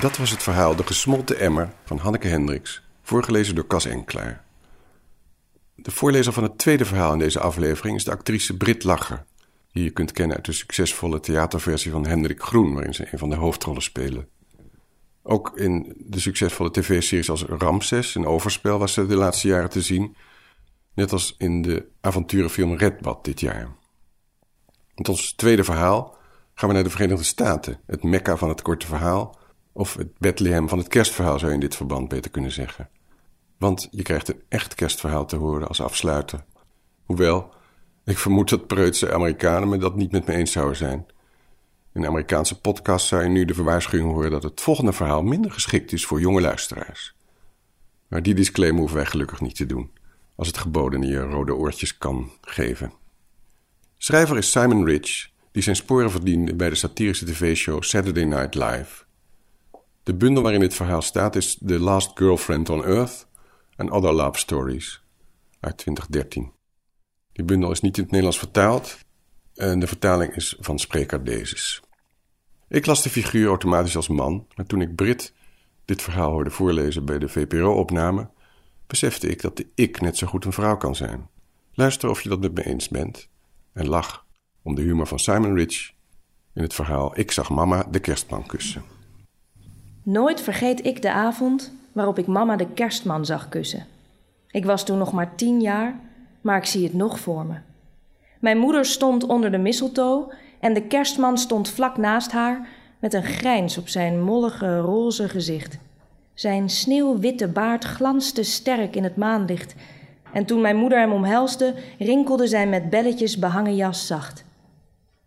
Dat 0.00 0.16
was 0.16 0.30
het 0.30 0.42
verhaal 0.42 0.76
De 0.76 0.86
gesmolten 0.86 1.38
emmer 1.38 1.72
van 1.84 1.98
Hanneke 1.98 2.28
Hendricks, 2.28 2.82
voorgelezen 3.02 3.54
door 3.54 3.66
Cas 3.66 3.84
Enklaar. 3.84 4.44
De 5.74 5.90
voorlezer 5.90 6.32
van 6.32 6.42
het 6.42 6.58
tweede 6.58 6.84
verhaal 6.84 7.12
in 7.12 7.18
deze 7.18 7.40
aflevering 7.40 7.96
is 7.96 8.04
de 8.04 8.10
actrice 8.10 8.56
Brit 8.56 8.84
Lacher, 8.84 9.24
die 9.72 9.84
je 9.84 9.90
kunt 9.90 10.12
kennen 10.12 10.36
uit 10.36 10.44
de 10.46 10.52
succesvolle 10.52 11.20
theaterversie 11.20 11.90
van 11.90 12.06
Hendrik 12.06 12.42
Groen, 12.42 12.74
waarin 12.74 12.94
ze 12.94 13.08
een 13.10 13.18
van 13.18 13.30
de 13.30 13.36
hoofdrollen 13.36 13.82
spelen. 13.82 14.28
Ook 15.22 15.58
in 15.58 15.94
de 15.98 16.20
succesvolle 16.20 16.70
tv-series 16.70 17.30
als 17.30 17.42
Ramses 17.42 18.14
en 18.16 18.26
Overspel 18.26 18.78
was 18.78 18.92
ze 18.92 19.06
de 19.06 19.16
laatste 19.16 19.48
jaren 19.48 19.70
te 19.70 19.80
zien, 19.80 20.16
net 20.94 21.12
als 21.12 21.34
in 21.38 21.62
de 21.62 21.88
avonturenfilm 22.00 22.74
Redbad 22.74 23.24
dit 23.24 23.40
jaar. 23.40 23.68
Met 24.94 25.08
ons 25.08 25.32
tweede 25.32 25.64
verhaal 25.64 26.16
gaan 26.54 26.68
we 26.68 26.74
naar 26.74 26.84
de 26.84 26.90
Verenigde 26.90 27.24
Staten, 27.24 27.80
het 27.86 28.02
mekka 28.02 28.36
van 28.36 28.48
het 28.48 28.62
korte 28.62 28.86
verhaal, 28.86 29.38
of 29.72 29.94
het 29.94 30.18
Bethlehem 30.18 30.68
van 30.68 30.78
het 30.78 30.88
kerstverhaal 30.88 31.38
zou 31.38 31.50
je 31.50 31.54
in 31.54 31.62
dit 31.62 31.76
verband 31.76 32.08
beter 32.08 32.30
kunnen 32.30 32.52
zeggen. 32.52 32.88
Want 33.58 33.88
je 33.90 34.02
krijgt 34.02 34.28
een 34.28 34.42
echt 34.48 34.74
kerstverhaal 34.74 35.26
te 35.26 35.36
horen 35.36 35.68
als 35.68 35.80
afsluiter. 35.80 36.44
Hoewel, 37.04 37.54
ik 38.04 38.18
vermoed 38.18 38.48
dat 38.48 38.66
preutse 38.66 39.12
Amerikanen 39.12 39.68
me 39.68 39.78
dat 39.78 39.96
niet 39.96 40.12
met 40.12 40.26
me 40.26 40.34
eens 40.34 40.52
zouden 40.52 40.76
zijn. 40.76 41.06
In 41.92 42.00
de 42.00 42.06
Amerikaanse 42.06 42.60
podcast 42.60 43.06
zou 43.06 43.22
je 43.22 43.28
nu 43.28 43.44
de 43.44 43.54
verwaarschuwing 43.54 44.12
horen 44.12 44.30
dat 44.30 44.42
het 44.42 44.60
volgende 44.60 44.92
verhaal 44.92 45.22
minder 45.22 45.50
geschikt 45.50 45.92
is 45.92 46.06
voor 46.06 46.20
jonge 46.20 46.40
luisteraars. 46.40 47.14
Maar 48.08 48.22
die 48.22 48.34
disclaimer 48.34 48.78
hoeven 48.78 48.96
wij 48.96 49.06
gelukkig 49.06 49.40
niet 49.40 49.56
te 49.56 49.66
doen, 49.66 49.90
als 50.34 50.46
het 50.46 50.58
geboden 50.58 51.02
je 51.02 51.20
rode 51.20 51.54
oortjes 51.54 51.98
kan 51.98 52.30
geven. 52.40 52.92
Schrijver 53.96 54.36
is 54.36 54.50
Simon 54.50 54.84
Rich, 54.84 55.30
die 55.50 55.62
zijn 55.62 55.76
sporen 55.76 56.10
verdiende 56.10 56.54
bij 56.54 56.68
de 56.68 56.74
satirische 56.74 57.24
tv-show 57.24 57.82
Saturday 57.82 58.24
Night 58.24 58.54
Live. 58.54 59.04
De 60.02 60.14
bundel 60.14 60.42
waarin 60.42 60.60
dit 60.60 60.74
verhaal 60.74 61.02
staat 61.02 61.36
is 61.36 61.58
The 61.66 61.78
Last 61.78 62.10
Girlfriend 62.14 62.70
on 62.70 62.84
Earth 62.84 63.26
and 63.76 63.90
Other 63.90 64.12
Love 64.12 64.38
Stories 64.38 65.02
uit 65.60 65.76
2013. 65.76 66.52
Die 67.32 67.44
bundel 67.44 67.70
is 67.70 67.80
niet 67.80 67.96
in 67.96 68.02
het 68.02 68.12
Nederlands 68.12 68.38
vertaald 68.38 68.98
en 69.54 69.78
de 69.78 69.86
vertaling 69.86 70.34
is 70.34 70.56
van 70.60 70.78
spreker 70.78 71.24
Dezes. 71.24 71.82
Ik 72.68 72.86
las 72.86 73.02
de 73.02 73.10
figuur 73.10 73.48
automatisch 73.48 73.96
als 73.96 74.08
man, 74.08 74.46
maar 74.54 74.66
toen 74.66 74.80
ik 74.80 74.94
Brit 74.94 75.32
dit 75.84 76.02
verhaal 76.02 76.30
hoorde 76.30 76.50
voorlezen 76.50 77.04
bij 77.04 77.18
de 77.18 77.28
VPRO-opname, 77.28 78.28
besefte 78.86 79.28
ik 79.28 79.40
dat 79.40 79.56
de 79.56 79.66
ik 79.74 80.00
net 80.00 80.16
zo 80.16 80.26
goed 80.26 80.44
een 80.44 80.52
vrouw 80.52 80.76
kan 80.76 80.94
zijn. 80.94 81.28
Luister 81.74 82.08
of 82.08 82.22
je 82.22 82.28
dat 82.28 82.40
met 82.40 82.54
me 82.54 82.64
eens 82.64 82.88
bent 82.88 83.28
en 83.72 83.88
lach 83.88 84.26
om 84.62 84.74
de 84.74 84.82
humor 84.82 85.06
van 85.06 85.18
Simon 85.18 85.54
Rich 85.54 85.92
in 86.54 86.62
het 86.62 86.74
verhaal 86.74 87.18
Ik 87.18 87.30
zag 87.30 87.50
mama 87.50 87.86
de 87.90 88.00
kerstman 88.00 88.46
kussen. 88.46 88.82
Nooit 90.02 90.40
vergeet 90.40 90.86
ik 90.86 91.02
de 91.02 91.12
avond 91.12 91.72
waarop 91.92 92.18
ik 92.18 92.26
mama 92.26 92.56
de 92.56 92.72
kerstman 92.74 93.24
zag 93.24 93.48
kussen. 93.48 93.86
Ik 94.50 94.64
was 94.64 94.84
toen 94.84 94.98
nog 94.98 95.12
maar 95.12 95.34
tien 95.34 95.60
jaar, 95.60 96.00
maar 96.40 96.56
ik 96.56 96.64
zie 96.64 96.84
het 96.84 96.94
nog 96.94 97.20
voor 97.20 97.46
me. 97.46 97.54
Mijn 98.42 98.58
moeder 98.58 98.84
stond 98.84 99.26
onder 99.26 99.50
de 99.50 99.58
mistletoe 99.58 100.34
en 100.60 100.74
de 100.74 100.82
kerstman 100.82 101.38
stond 101.38 101.68
vlak 101.68 101.96
naast 101.96 102.32
haar 102.32 102.68
met 102.98 103.14
een 103.14 103.22
grijns 103.22 103.78
op 103.78 103.88
zijn 103.88 104.22
mollige 104.22 104.78
roze 104.78 105.28
gezicht. 105.28 105.78
Zijn 106.34 106.70
sneeuwwitte 106.70 107.48
baard 107.48 107.84
glanste 107.84 108.42
sterk 108.42 108.96
in 108.96 109.04
het 109.04 109.16
maanlicht 109.16 109.74
en 110.32 110.44
toen 110.44 110.60
mijn 110.60 110.76
moeder 110.76 110.98
hem 110.98 111.12
omhelsde, 111.12 111.74
rinkelde 111.98 112.46
zijn 112.46 112.68
met 112.68 112.90
belletjes 112.90 113.38
behangen 113.38 113.76
jas 113.76 114.06
zacht. 114.06 114.44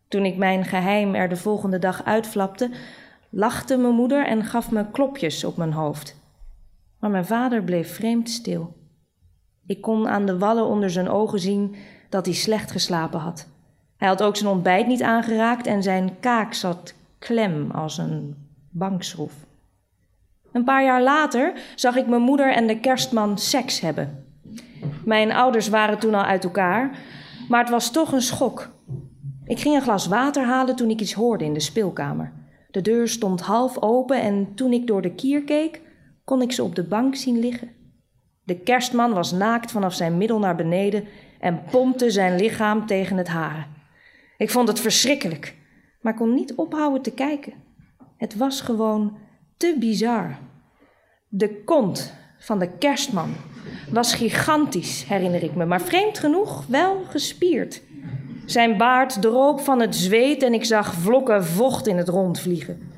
Toen 0.07 0.25
ik 0.25 0.37
mijn 0.37 0.65
geheim 0.65 1.15
er 1.15 1.29
de 1.29 1.37
volgende 1.37 1.79
dag 1.79 2.05
uitflapte, 2.05 2.69
lachte 3.29 3.77
mijn 3.77 3.95
moeder 3.95 4.25
en 4.25 4.43
gaf 4.43 4.71
me 4.71 4.91
klopjes 4.91 5.43
op 5.43 5.57
mijn 5.57 5.73
hoofd. 5.73 6.15
Maar 6.99 7.09
mijn 7.09 7.25
vader 7.25 7.63
bleef 7.63 7.95
vreemd 7.95 8.29
stil. 8.29 8.73
Ik 9.65 9.81
kon 9.81 10.07
aan 10.07 10.25
de 10.25 10.37
wallen 10.37 10.65
onder 10.65 10.89
zijn 10.89 11.09
ogen 11.09 11.39
zien 11.39 11.75
dat 12.09 12.25
hij 12.25 12.35
slecht 12.35 12.71
geslapen 12.71 13.19
had. 13.19 13.47
Hij 13.97 14.07
had 14.07 14.23
ook 14.23 14.35
zijn 14.35 14.49
ontbijt 14.49 14.87
niet 14.87 15.03
aangeraakt 15.03 15.67
en 15.67 15.83
zijn 15.83 16.19
kaak 16.19 16.53
zat 16.53 16.93
klem 17.19 17.71
als 17.71 17.97
een 17.97 18.35
bankschroef. 18.69 19.33
Een 20.51 20.63
paar 20.63 20.83
jaar 20.83 21.01
later 21.01 21.53
zag 21.75 21.95
ik 21.95 22.07
mijn 22.07 22.21
moeder 22.21 22.53
en 22.53 22.67
de 22.67 22.79
kerstman 22.79 23.37
seks 23.37 23.79
hebben. 23.79 24.25
Mijn 25.05 25.31
ouders 25.31 25.69
waren 25.69 25.99
toen 25.99 26.13
al 26.13 26.23
uit 26.23 26.43
elkaar, 26.43 26.97
maar 27.49 27.59
het 27.59 27.69
was 27.69 27.91
toch 27.91 28.11
een 28.11 28.21
schok. 28.21 28.69
Ik 29.45 29.59
ging 29.59 29.75
een 29.75 29.81
glas 29.81 30.07
water 30.07 30.45
halen 30.45 30.75
toen 30.75 30.89
ik 30.89 31.01
iets 31.01 31.13
hoorde 31.13 31.45
in 31.45 31.53
de 31.53 31.59
speelkamer. 31.59 32.33
De 32.71 32.81
deur 32.81 33.07
stond 33.07 33.41
half 33.41 33.81
open 33.81 34.21
en 34.21 34.55
toen 34.55 34.73
ik 34.73 34.87
door 34.87 35.01
de 35.01 35.13
kier 35.13 35.43
keek, 35.43 35.81
kon 36.23 36.41
ik 36.41 36.51
ze 36.51 36.63
op 36.63 36.75
de 36.75 36.83
bank 36.83 37.15
zien 37.15 37.39
liggen. 37.39 37.69
De 38.43 38.59
kerstman 38.59 39.13
was 39.13 39.31
naakt 39.31 39.71
vanaf 39.71 39.93
zijn 39.93 40.17
middel 40.17 40.39
naar 40.39 40.55
beneden 40.55 41.03
en 41.45 41.63
pompte 41.71 42.09
zijn 42.09 42.35
lichaam 42.35 42.85
tegen 42.85 43.17
het 43.17 43.27
hare. 43.27 43.65
Ik 44.37 44.49
vond 44.49 44.67
het 44.67 44.79
verschrikkelijk, 44.79 45.55
maar 46.01 46.13
kon 46.13 46.33
niet 46.33 46.55
ophouden 46.55 47.01
te 47.01 47.11
kijken. 47.11 47.53
Het 48.17 48.35
was 48.35 48.61
gewoon 48.61 49.17
te 49.57 49.75
bizar. 49.79 50.37
De 51.27 51.63
kont 51.63 52.13
van 52.39 52.59
de 52.59 52.69
kerstman 52.77 53.33
was 53.89 54.13
gigantisch, 54.13 55.05
herinner 55.07 55.43
ik 55.43 55.55
me, 55.55 55.65
maar 55.65 55.81
vreemd 55.81 56.19
genoeg 56.19 56.65
wel 56.67 57.03
gespierd. 57.09 57.81
Zijn 58.45 58.77
baard 58.77 59.21
droop 59.21 59.59
van 59.59 59.79
het 59.79 59.95
zweet 59.95 60.43
en 60.43 60.53
ik 60.53 60.65
zag 60.65 60.93
vlokken 60.93 61.45
vocht 61.45 61.87
in 61.87 61.97
het 61.97 62.09
rond 62.09 62.39
vliegen. 62.39 62.91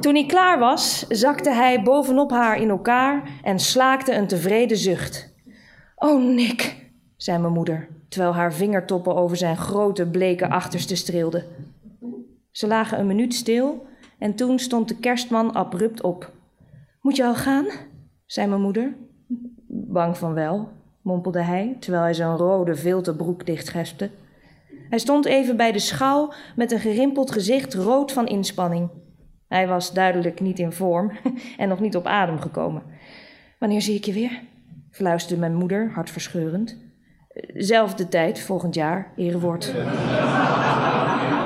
Toen 0.00 0.14
hij 0.14 0.26
klaar 0.26 0.58
was, 0.58 1.06
zakte 1.08 1.50
hij 1.50 1.82
bovenop 1.82 2.30
haar 2.30 2.56
in 2.56 2.68
elkaar 2.68 3.22
en 3.42 3.58
slaakte 3.58 4.14
een 4.14 4.26
tevreden 4.26 4.76
zucht. 4.76 5.34
Oh, 5.96 6.22
Nick, 6.22 6.81
zei 7.22 7.38
mijn 7.38 7.52
moeder, 7.52 7.88
terwijl 8.08 8.34
haar 8.34 8.52
vingertoppen 8.52 9.14
over 9.14 9.36
zijn 9.36 9.56
grote 9.56 10.06
bleke 10.06 10.48
achterste 10.48 10.96
streelden. 10.96 11.44
Ze 12.50 12.66
lagen 12.66 12.98
een 12.98 13.06
minuut 13.06 13.34
stil 13.34 13.86
en 14.18 14.34
toen 14.34 14.58
stond 14.58 14.88
de 14.88 14.96
kerstman 14.96 15.54
abrupt 15.54 16.02
op. 16.02 16.32
Moet 17.00 17.16
je 17.16 17.24
al 17.24 17.34
gaan? 17.34 17.66
zei 18.26 18.48
mijn 18.48 18.60
moeder. 18.60 18.94
Bang 19.68 20.18
van 20.18 20.34
wel, 20.34 20.68
mompelde 21.02 21.42
hij, 21.42 21.76
terwijl 21.80 22.02
hij 22.02 22.14
zijn 22.14 22.36
rode 22.36 22.74
viltenbroek 22.74 23.46
dichtgespte. 23.46 24.10
Hij 24.88 24.98
stond 24.98 25.24
even 25.24 25.56
bij 25.56 25.72
de 25.72 25.78
schouw 25.78 26.32
met 26.56 26.72
een 26.72 26.80
gerimpeld 26.80 27.30
gezicht 27.30 27.74
rood 27.74 28.12
van 28.12 28.26
inspanning. 28.26 28.90
Hij 29.48 29.68
was 29.68 29.92
duidelijk 29.92 30.40
niet 30.40 30.58
in 30.58 30.72
vorm 30.72 31.12
en 31.58 31.68
nog 31.68 31.80
niet 31.80 31.96
op 31.96 32.06
adem 32.06 32.38
gekomen. 32.38 32.82
Wanneer 33.58 33.82
zie 33.82 33.96
ik 33.96 34.04
je 34.04 34.12
weer? 34.12 34.42
fluisterde 34.90 35.40
mijn 35.40 35.54
moeder 35.54 35.90
hartverscheurend. 35.94 36.90
Zelfde 37.54 38.08
tijd, 38.08 38.40
volgend 38.40 38.74
jaar, 38.74 39.12
erewoord. 39.16 39.72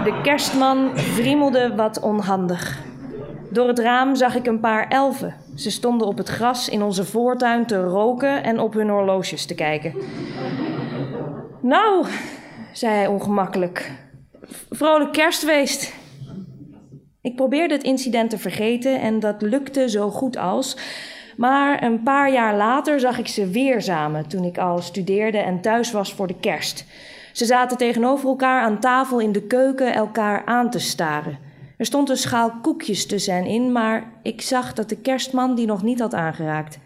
De 0.04 0.20
kerstman 0.22 0.98
vriemelde 0.98 1.74
wat 1.74 2.00
onhandig. 2.00 2.84
Door 3.50 3.68
het 3.68 3.78
raam 3.78 4.16
zag 4.16 4.34
ik 4.34 4.46
een 4.46 4.60
paar 4.60 4.88
elfen. 4.88 5.34
Ze 5.54 5.70
stonden 5.70 6.06
op 6.06 6.18
het 6.18 6.28
gras 6.28 6.68
in 6.68 6.82
onze 6.82 7.04
voortuin 7.04 7.66
te 7.66 7.82
roken 7.82 8.42
en 8.42 8.58
op 8.58 8.72
hun 8.74 8.88
horloges 8.88 9.46
te 9.46 9.54
kijken. 9.54 9.94
Nou, 11.60 12.06
zei 12.72 12.94
hij 12.94 13.06
ongemakkelijk. 13.06 13.92
Vrolijk 14.70 15.12
kerstfeest. 15.12 15.94
Ik 17.20 17.36
probeerde 17.36 17.74
het 17.74 17.82
incident 17.82 18.30
te 18.30 18.38
vergeten 18.38 19.00
en 19.00 19.20
dat 19.20 19.42
lukte 19.42 19.88
zo 19.88 20.10
goed 20.10 20.36
als. 20.36 20.76
Maar 21.36 21.82
een 21.82 22.02
paar 22.02 22.32
jaar 22.32 22.56
later 22.56 23.00
zag 23.00 23.18
ik 23.18 23.26
ze 23.26 23.46
weer 23.46 23.82
samen 23.82 24.28
toen 24.28 24.44
ik 24.44 24.58
al 24.58 24.78
studeerde 24.78 25.38
en 25.38 25.60
thuis 25.60 25.92
was 25.92 26.14
voor 26.14 26.26
de 26.26 26.38
kerst. 26.40 26.84
Ze 27.32 27.44
zaten 27.44 27.76
tegenover 27.76 28.28
elkaar 28.28 28.62
aan 28.62 28.80
tafel 28.80 29.20
in 29.20 29.32
de 29.32 29.42
keuken 29.42 29.94
elkaar 29.94 30.44
aan 30.44 30.70
te 30.70 30.78
staren. 30.78 31.38
Er 31.76 31.86
stond 31.86 32.08
een 32.08 32.16
schaal 32.16 32.52
koekjes 32.62 33.06
tussen 33.06 33.34
hen 33.34 33.44
in, 33.44 33.72
maar 33.72 34.12
ik 34.22 34.42
zag 34.42 34.72
dat 34.72 34.88
de 34.88 34.96
kerstman 34.96 35.54
die 35.54 35.66
nog 35.66 35.82
niet 35.82 36.00
had 36.00 36.14
aangeraakt. 36.14 36.78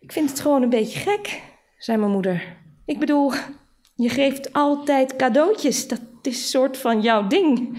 Ik 0.00 0.12
vind 0.12 0.30
het 0.30 0.40
gewoon 0.40 0.62
een 0.62 0.68
beetje 0.68 0.98
gek, 0.98 1.42
zei 1.78 1.98
mijn 1.98 2.10
moeder. 2.10 2.42
Ik 2.84 2.98
bedoel, 2.98 3.32
je 3.94 4.08
geeft 4.08 4.52
altijd 4.52 5.16
cadeautjes. 5.16 5.88
Dat 5.88 6.00
is 6.22 6.50
soort 6.50 6.76
van 6.76 7.00
jouw 7.00 7.26
ding. 7.26 7.78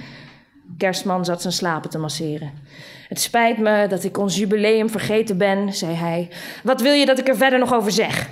Kerstman 0.77 1.25
zat 1.25 1.41
zijn 1.41 1.53
slapen 1.53 1.89
te 1.89 1.97
masseren. 1.97 2.53
Het 3.07 3.19
spijt 3.19 3.57
me 3.57 3.87
dat 3.87 4.03
ik 4.03 4.17
ons 4.17 4.37
jubileum 4.37 4.89
vergeten 4.89 5.37
ben, 5.37 5.73
zei 5.73 5.93
hij. 5.93 6.29
Wat 6.63 6.81
wil 6.81 6.93
je 6.93 7.05
dat 7.05 7.19
ik 7.19 7.27
er 7.27 7.37
verder 7.37 7.59
nog 7.59 7.73
over 7.73 7.91
zeg? 7.91 8.29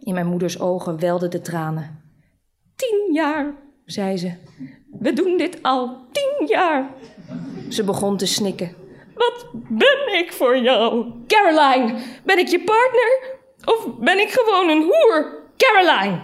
In 0.00 0.14
mijn 0.14 0.26
moeders 0.26 0.60
ogen 0.60 0.98
welden 0.98 1.30
de 1.30 1.40
tranen. 1.40 2.02
Tien 2.76 3.08
jaar, 3.12 3.54
zei 3.84 4.16
ze. 4.16 4.32
We 4.98 5.12
doen 5.12 5.36
dit 5.36 5.58
al 5.62 6.06
tien 6.12 6.46
jaar. 6.46 6.90
Ze 7.68 7.84
begon 7.84 8.16
te 8.16 8.26
snikken. 8.26 8.76
Wat 9.14 9.46
ben 9.68 10.18
ik 10.18 10.32
voor 10.32 10.58
jou? 10.58 11.12
Caroline, 11.26 11.98
ben 12.24 12.38
ik 12.38 12.48
je 12.48 12.64
partner? 12.64 13.38
Of 13.64 13.98
ben 13.98 14.18
ik 14.18 14.30
gewoon 14.30 14.68
een 14.68 14.82
hoer? 14.82 15.42
Caroline! 15.56 16.20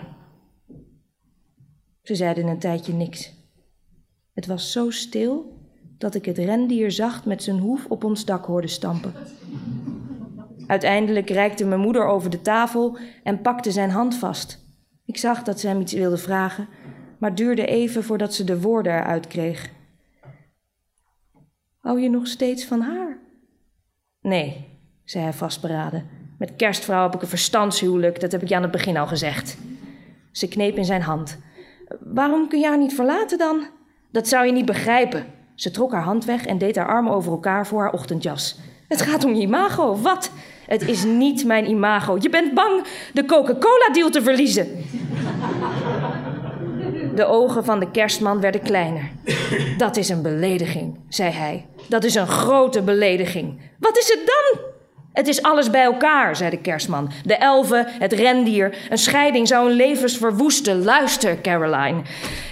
Ze 2.02 2.14
zeiden 2.14 2.46
een 2.46 2.58
tijdje 2.58 2.92
niks. 2.92 3.32
Het 4.40 4.48
was 4.48 4.72
zo 4.72 4.90
stil 4.90 5.58
dat 5.98 6.14
ik 6.14 6.24
het 6.24 6.38
rendier 6.38 6.90
zacht 6.90 7.24
met 7.24 7.42
zijn 7.42 7.58
hoef 7.58 7.86
op 7.86 8.04
ons 8.04 8.24
dak 8.24 8.44
hoorde 8.44 8.66
stampen. 8.66 9.12
Uiteindelijk 10.66 11.30
reikte 11.30 11.64
mijn 11.64 11.80
moeder 11.80 12.06
over 12.06 12.30
de 12.30 12.40
tafel 12.40 12.98
en 13.22 13.40
pakte 13.40 13.70
zijn 13.70 13.90
hand 13.90 14.14
vast. 14.14 14.58
Ik 15.04 15.16
zag 15.16 15.42
dat 15.42 15.60
ze 15.60 15.66
hem 15.66 15.80
iets 15.80 15.92
wilde 15.92 16.16
vragen, 16.16 16.68
maar 17.18 17.34
duurde 17.34 17.66
even 17.66 18.04
voordat 18.04 18.34
ze 18.34 18.44
de 18.44 18.60
woorden 18.60 18.92
eruit 18.92 19.26
kreeg. 19.26 19.70
Hou 21.78 22.00
je 22.00 22.10
nog 22.10 22.26
steeds 22.26 22.64
van 22.64 22.80
haar? 22.80 23.18
Nee, 24.20 24.66
zei 25.04 25.24
hij 25.24 25.32
vastberaden. 25.32 26.08
Met 26.38 26.56
kerstvrouw 26.56 27.02
heb 27.02 27.14
ik 27.14 27.22
een 27.22 27.28
verstandshuwelijk, 27.28 28.20
dat 28.20 28.32
heb 28.32 28.42
ik 28.42 28.48
je 28.48 28.56
aan 28.56 28.62
het 28.62 28.70
begin 28.70 28.96
al 28.96 29.06
gezegd. 29.06 29.58
Ze 30.32 30.48
kneep 30.48 30.76
in 30.76 30.84
zijn 30.84 31.02
hand. 31.02 31.38
Waarom 32.00 32.48
kun 32.48 32.58
je 32.58 32.66
haar 32.66 32.78
niet 32.78 32.94
verlaten 32.94 33.38
dan? 33.38 33.78
Dat 34.12 34.28
zou 34.28 34.46
je 34.46 34.52
niet 34.52 34.64
begrijpen. 34.64 35.26
Ze 35.54 35.70
trok 35.70 35.92
haar 35.92 36.02
hand 36.02 36.24
weg 36.24 36.46
en 36.46 36.58
deed 36.58 36.76
haar 36.76 36.88
armen 36.88 37.12
over 37.12 37.32
elkaar 37.32 37.66
voor 37.66 37.80
haar 37.80 37.92
ochtendjas. 37.92 38.58
Het 38.88 39.02
gaat 39.02 39.24
om 39.24 39.34
je 39.34 39.42
imago, 39.42 39.96
wat? 39.96 40.30
Het 40.66 40.88
is 40.88 41.04
niet 41.04 41.44
mijn 41.44 41.68
imago. 41.68 42.16
Je 42.20 42.28
bent 42.28 42.54
bang 42.54 42.84
de 43.12 43.24
Coca-Cola-deal 43.24 44.10
te 44.10 44.22
verliezen. 44.22 44.84
De 47.14 47.24
ogen 47.24 47.64
van 47.64 47.80
de 47.80 47.90
kerstman 47.90 48.40
werden 48.40 48.62
kleiner. 48.62 49.10
Dat 49.76 49.96
is 49.96 50.08
een 50.08 50.22
belediging, 50.22 50.98
zei 51.08 51.30
hij. 51.30 51.66
Dat 51.88 52.04
is 52.04 52.14
een 52.14 52.26
grote 52.26 52.82
belediging. 52.82 53.60
Wat 53.78 53.98
is 53.98 54.08
het 54.08 54.20
dan? 54.26 54.69
Het 55.12 55.28
is 55.28 55.42
alles 55.42 55.70
bij 55.70 55.82
elkaar, 55.82 56.36
zei 56.36 56.50
de 56.50 56.60
kerstman. 56.60 57.10
De 57.24 57.34
elfen, 57.34 57.86
het 57.88 58.12
rendier. 58.12 58.76
Een 58.90 58.98
scheiding 58.98 59.48
zou 59.48 59.70
een 59.70 59.76
levens 59.76 60.16
verwoesten. 60.16 60.84
Luister, 60.84 61.40
Caroline. 61.40 62.02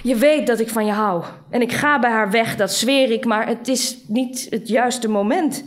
Je 0.03 0.15
weet 0.15 0.47
dat 0.47 0.59
ik 0.59 0.69
van 0.69 0.85
je 0.85 0.91
hou. 0.91 1.23
En 1.49 1.61
ik 1.61 1.71
ga 1.71 1.99
bij 1.99 2.09
haar 2.09 2.31
weg, 2.31 2.55
dat 2.55 2.73
zweer 2.73 3.11
ik, 3.11 3.25
maar 3.25 3.47
het 3.47 3.67
is 3.67 3.97
niet 4.07 4.47
het 4.49 4.67
juiste 4.67 5.09
moment. 5.09 5.63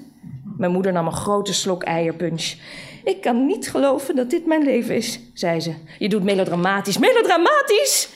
Mijn 0.57 0.73
moeder 0.73 0.93
nam 0.93 1.07
een 1.07 1.13
grote 1.13 1.53
slok 1.53 1.83
eierpunch. 1.83 2.55
Ik 3.05 3.21
kan 3.21 3.47
niet 3.47 3.71
geloven 3.71 4.17
dat 4.17 4.31
dit 4.31 4.47
mijn 4.47 4.63
leven 4.63 4.97
is, 4.97 5.21
zei 5.35 5.61
ze. 5.61 5.75
Je 5.99 6.09
doet 6.09 6.23
melodramatisch. 6.23 6.99
Melodramatisch? 6.99 8.09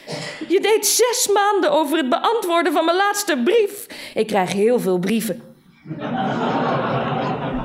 Je 0.49 0.61
deed 0.61 0.87
zes 0.87 1.30
maanden 1.35 1.73
over 1.73 1.97
het 1.97 2.09
beantwoorden 2.09 2.73
van 2.73 2.85
mijn 2.85 2.97
laatste 2.97 3.40
brief. 3.45 3.87
Ik 4.14 4.26
krijg 4.26 4.52
heel 4.52 4.80
veel 4.80 4.99
brieven. 4.99 5.42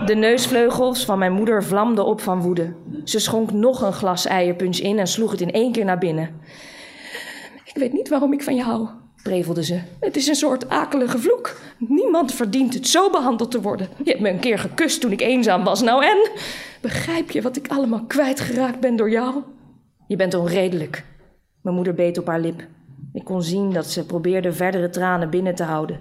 De 0.05 0.15
neusvleugels 0.15 1.05
van 1.05 1.19
mijn 1.19 1.31
moeder 1.31 1.63
vlamden 1.63 2.05
op 2.05 2.21
van 2.21 2.41
woede. 2.41 2.73
Ze 3.03 3.19
schonk 3.19 3.51
nog 3.51 3.81
een 3.81 3.93
glas 3.93 4.25
eierpunch 4.25 4.77
in 4.77 4.99
en 4.99 5.07
sloeg 5.07 5.31
het 5.31 5.41
in 5.41 5.51
één 5.51 5.71
keer 5.71 5.85
naar 5.85 5.97
binnen. 5.97 6.29
Ik 7.65 7.73
weet 7.75 7.93
niet 7.93 8.09
waarom 8.09 8.33
ik 8.33 8.43
van 8.43 8.55
je 8.55 8.61
hou, 8.61 8.87
prevelde 9.23 9.63
ze. 9.63 9.79
Het 9.99 10.15
is 10.15 10.27
een 10.27 10.35
soort 10.35 10.69
akelige 10.69 11.19
vloek. 11.19 11.61
Niemand 11.77 12.33
verdient 12.33 12.73
het 12.73 12.87
zo 12.87 13.09
behandeld 13.09 13.51
te 13.51 13.61
worden. 13.61 13.89
Je 14.03 14.09
hebt 14.09 14.21
me 14.21 14.29
een 14.29 14.39
keer 14.39 14.59
gekust 14.59 15.01
toen 15.01 15.11
ik 15.11 15.21
eenzaam 15.21 15.63
was. 15.63 15.81
Nou 15.81 16.05
en? 16.05 16.29
Begrijp 16.81 17.31
je 17.31 17.41
wat 17.41 17.55
ik 17.55 17.67
allemaal 17.67 18.05
kwijtgeraakt 18.05 18.79
ben 18.79 18.95
door 18.95 19.09
jou? 19.09 19.43
Je 20.07 20.15
bent 20.15 20.33
onredelijk. 20.33 21.03
Mijn 21.61 21.75
moeder 21.75 21.93
beet 21.93 22.17
op 22.17 22.27
haar 22.27 22.39
lip. 22.39 22.67
Ik 23.13 23.23
kon 23.23 23.43
zien 23.43 23.73
dat 23.73 23.89
ze 23.89 24.05
probeerde 24.05 24.53
verdere 24.53 24.89
tranen 24.89 25.29
binnen 25.29 25.55
te 25.55 25.63
houden. 25.63 25.99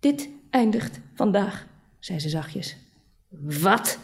Dit 0.00 0.28
eindigt 0.50 1.00
vandaag, 1.14 1.66
zei 1.98 2.20
ze 2.20 2.28
zachtjes. 2.28 2.81
Wat? 3.40 3.98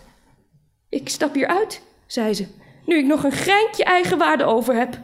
Ik 0.89 1.09
stap 1.09 1.35
hier 1.35 1.47
uit, 1.47 1.83
zei 2.07 2.35
ze, 2.35 2.47
nu 2.85 2.99
ik 2.99 3.07
nog 3.07 3.25
een 3.25 3.33
greintje 3.33 3.85
eigenwaarde 3.85 4.45
over 4.45 4.75
heb. 4.75 4.99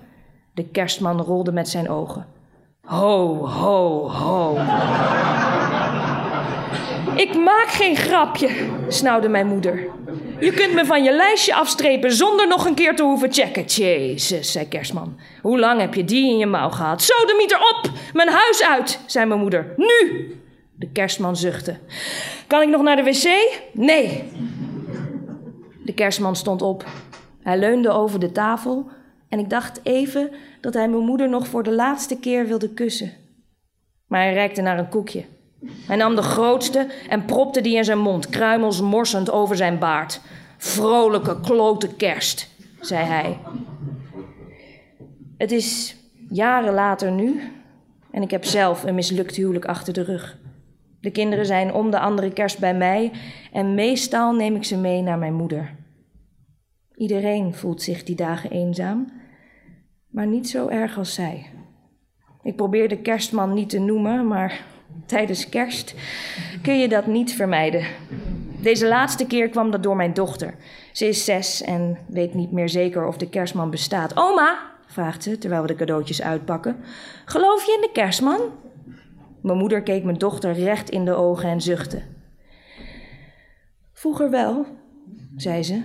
De 0.55 0.69
kerstman 0.69 1.21
rolde 1.21 1.53
met 1.53 1.69
zijn 1.69 1.89
ogen. 1.89 2.27
Ho, 2.81 3.47
ho, 3.47 4.09
ho. 4.11 4.53
ik 7.17 7.35
maak 7.35 7.67
geen 7.69 7.97
grapje, 7.97 8.51
snauwde 8.89 9.29
mijn 9.29 9.47
moeder. 9.47 9.87
Je 10.41 10.53
kunt 10.53 10.75
me 10.75 10.85
van 10.85 11.05
je 11.05 11.13
lijstje 11.13 11.55
afstrepen 11.55 12.13
zonder 12.13 12.49
nog 12.49 12.67
een 12.67 12.75
keer 12.75 12.97
te 12.97 13.03
hoeven 13.03 13.33
checken. 13.33 13.65
Jezus, 13.65 14.53
zei 14.53 14.69
Kerstman. 14.69 15.19
Hoe 15.43 15.59
lang 15.59 15.81
heb 15.81 15.95
je 15.95 16.05
die 16.05 16.31
in 16.31 16.39
je 16.39 16.47
mouw 16.47 16.71
gehad? 16.71 17.03
Zo, 17.03 17.27
de 17.27 17.35
mieter 17.37 17.59
op! 17.59 17.91
Mijn 18.13 18.29
huis 18.29 18.65
uit, 18.69 19.01
zei 19.07 19.27
mijn 19.27 19.41
moeder. 19.41 19.75
Nu! 19.77 20.29
De 20.77 20.89
kerstman 20.93 21.37
zuchtte. 21.37 21.77
Kan 22.47 22.63
ik 22.63 22.69
nog 22.69 22.83
naar 22.83 22.97
de 22.97 23.03
wc? 23.03 23.59
Nee. 23.73 24.25
De 25.85 25.95
kerstman 25.95 26.37
stond 26.37 26.63
op. 26.63 26.85
Hij 27.43 27.59
leunde 27.59 27.91
over 27.91 28.21
de 28.21 28.33
tafel 28.33 28.89
en 29.29 29.39
ik 29.39 29.51
dacht 29.51 29.81
even 29.83 30.31
dat 30.61 30.75
hij 30.75 30.89
mijn 30.89 31.05
moeder 31.05 31.29
nog 31.29 31.47
voor 31.47 31.63
de 31.63 31.73
laatste 31.73 32.19
keer 32.19 32.47
wilde 32.47 32.69
kussen. 32.69 33.13
Maar 34.07 34.21
hij 34.21 34.33
reikte 34.33 34.63
naar 34.63 34.79
een 34.79 34.89
koekje. 34.89 35.25
Hij 35.87 35.97
nam 35.97 36.15
de 36.15 36.23
grootste 36.23 36.87
en 37.09 37.25
propte 37.25 37.61
die 37.61 37.77
in 37.77 37.85
zijn 37.85 37.99
mond, 37.99 38.29
kruimels 38.29 38.81
morsend 38.81 39.31
over 39.31 39.57
zijn 39.57 39.79
baard. 39.79 40.21
Vrolijke 40.57 41.41
klote 41.41 41.95
kerst, 41.95 42.49
zei 42.81 43.05
hij. 43.05 43.39
Het 45.37 45.53
is 45.53 45.97
jaren 46.29 46.75
later 46.75 47.13
nu 47.13 47.43
en 48.11 48.23
ik 48.23 48.31
heb 48.31 48.45
zelf 48.45 48.85
een 48.85 48.95
mislukt 48.95 49.37
huwelijk 49.37 49.65
achter 49.65 49.93
de 49.93 50.03
rug. 50.03 50.37
De 51.05 51.11
kinderen 51.11 51.47
zijn 51.47 51.73
om 51.73 51.91
de 51.91 51.99
andere 51.99 52.33
kerst 52.33 52.59
bij 52.59 52.75
mij 52.75 53.13
en 53.53 53.75
meestal 53.75 54.33
neem 54.33 54.57
ik 54.57 54.65
ze 54.65 54.77
mee 54.77 55.03
naar 55.03 55.19
mijn 55.19 55.35
moeder. 55.35 55.75
Iedereen 56.95 57.55
voelt 57.55 57.83
zich 57.83 58.05
die 58.05 58.17
dagen 58.17 58.51
eenzaam, 58.51 59.13
maar 60.11 60.27
niet 60.27 60.49
zo 60.49 60.69
erg 60.69 60.99
als 60.99 61.15
zij. 61.15 61.47
Ik 62.43 62.57
probeer 62.57 62.89
de 62.89 62.99
kerstman 62.99 63.55
niet 63.55 63.69
te 63.69 63.79
noemen, 63.79 64.27
maar 64.27 64.65
tijdens 65.07 65.49
kerst 65.49 65.95
kun 66.63 66.79
je 66.79 66.89
dat 66.89 67.07
niet 67.07 67.35
vermijden. 67.35 67.87
Deze 68.61 68.89
laatste 68.89 69.27
keer 69.27 69.49
kwam 69.49 69.71
dat 69.71 69.83
door 69.83 69.97
mijn 69.97 70.15
dochter. 70.15 70.55
Ze 70.93 71.09
is 71.09 71.25
zes 71.25 71.63
en 71.63 71.99
weet 72.07 72.35
niet 72.35 72.53
meer 72.53 72.69
zeker 72.69 73.07
of 73.07 73.17
de 73.17 73.29
kerstman 73.29 73.71
bestaat. 73.71 74.17
Oma, 74.17 74.59
vraagt 74.87 75.23
ze 75.23 75.39
terwijl 75.39 75.63
we 75.63 75.69
de 75.69 75.75
cadeautjes 75.75 76.23
uitpakken, 76.23 76.77
geloof 77.25 77.67
je 77.67 77.73
in 77.73 77.81
de 77.81 77.93
kerstman? 77.93 78.41
Mijn 79.45 79.59
moeder 79.59 79.83
keek 79.83 80.05
mijn 80.05 80.19
dochter 80.19 80.53
recht 80.53 80.91
in 80.91 81.05
de 81.05 81.15
ogen 81.15 81.49
en 81.49 81.61
zuchtte. 81.61 82.03
Vroeger 83.93 84.31
wel, 84.31 84.67
zei 85.37 85.63
ze, 85.63 85.85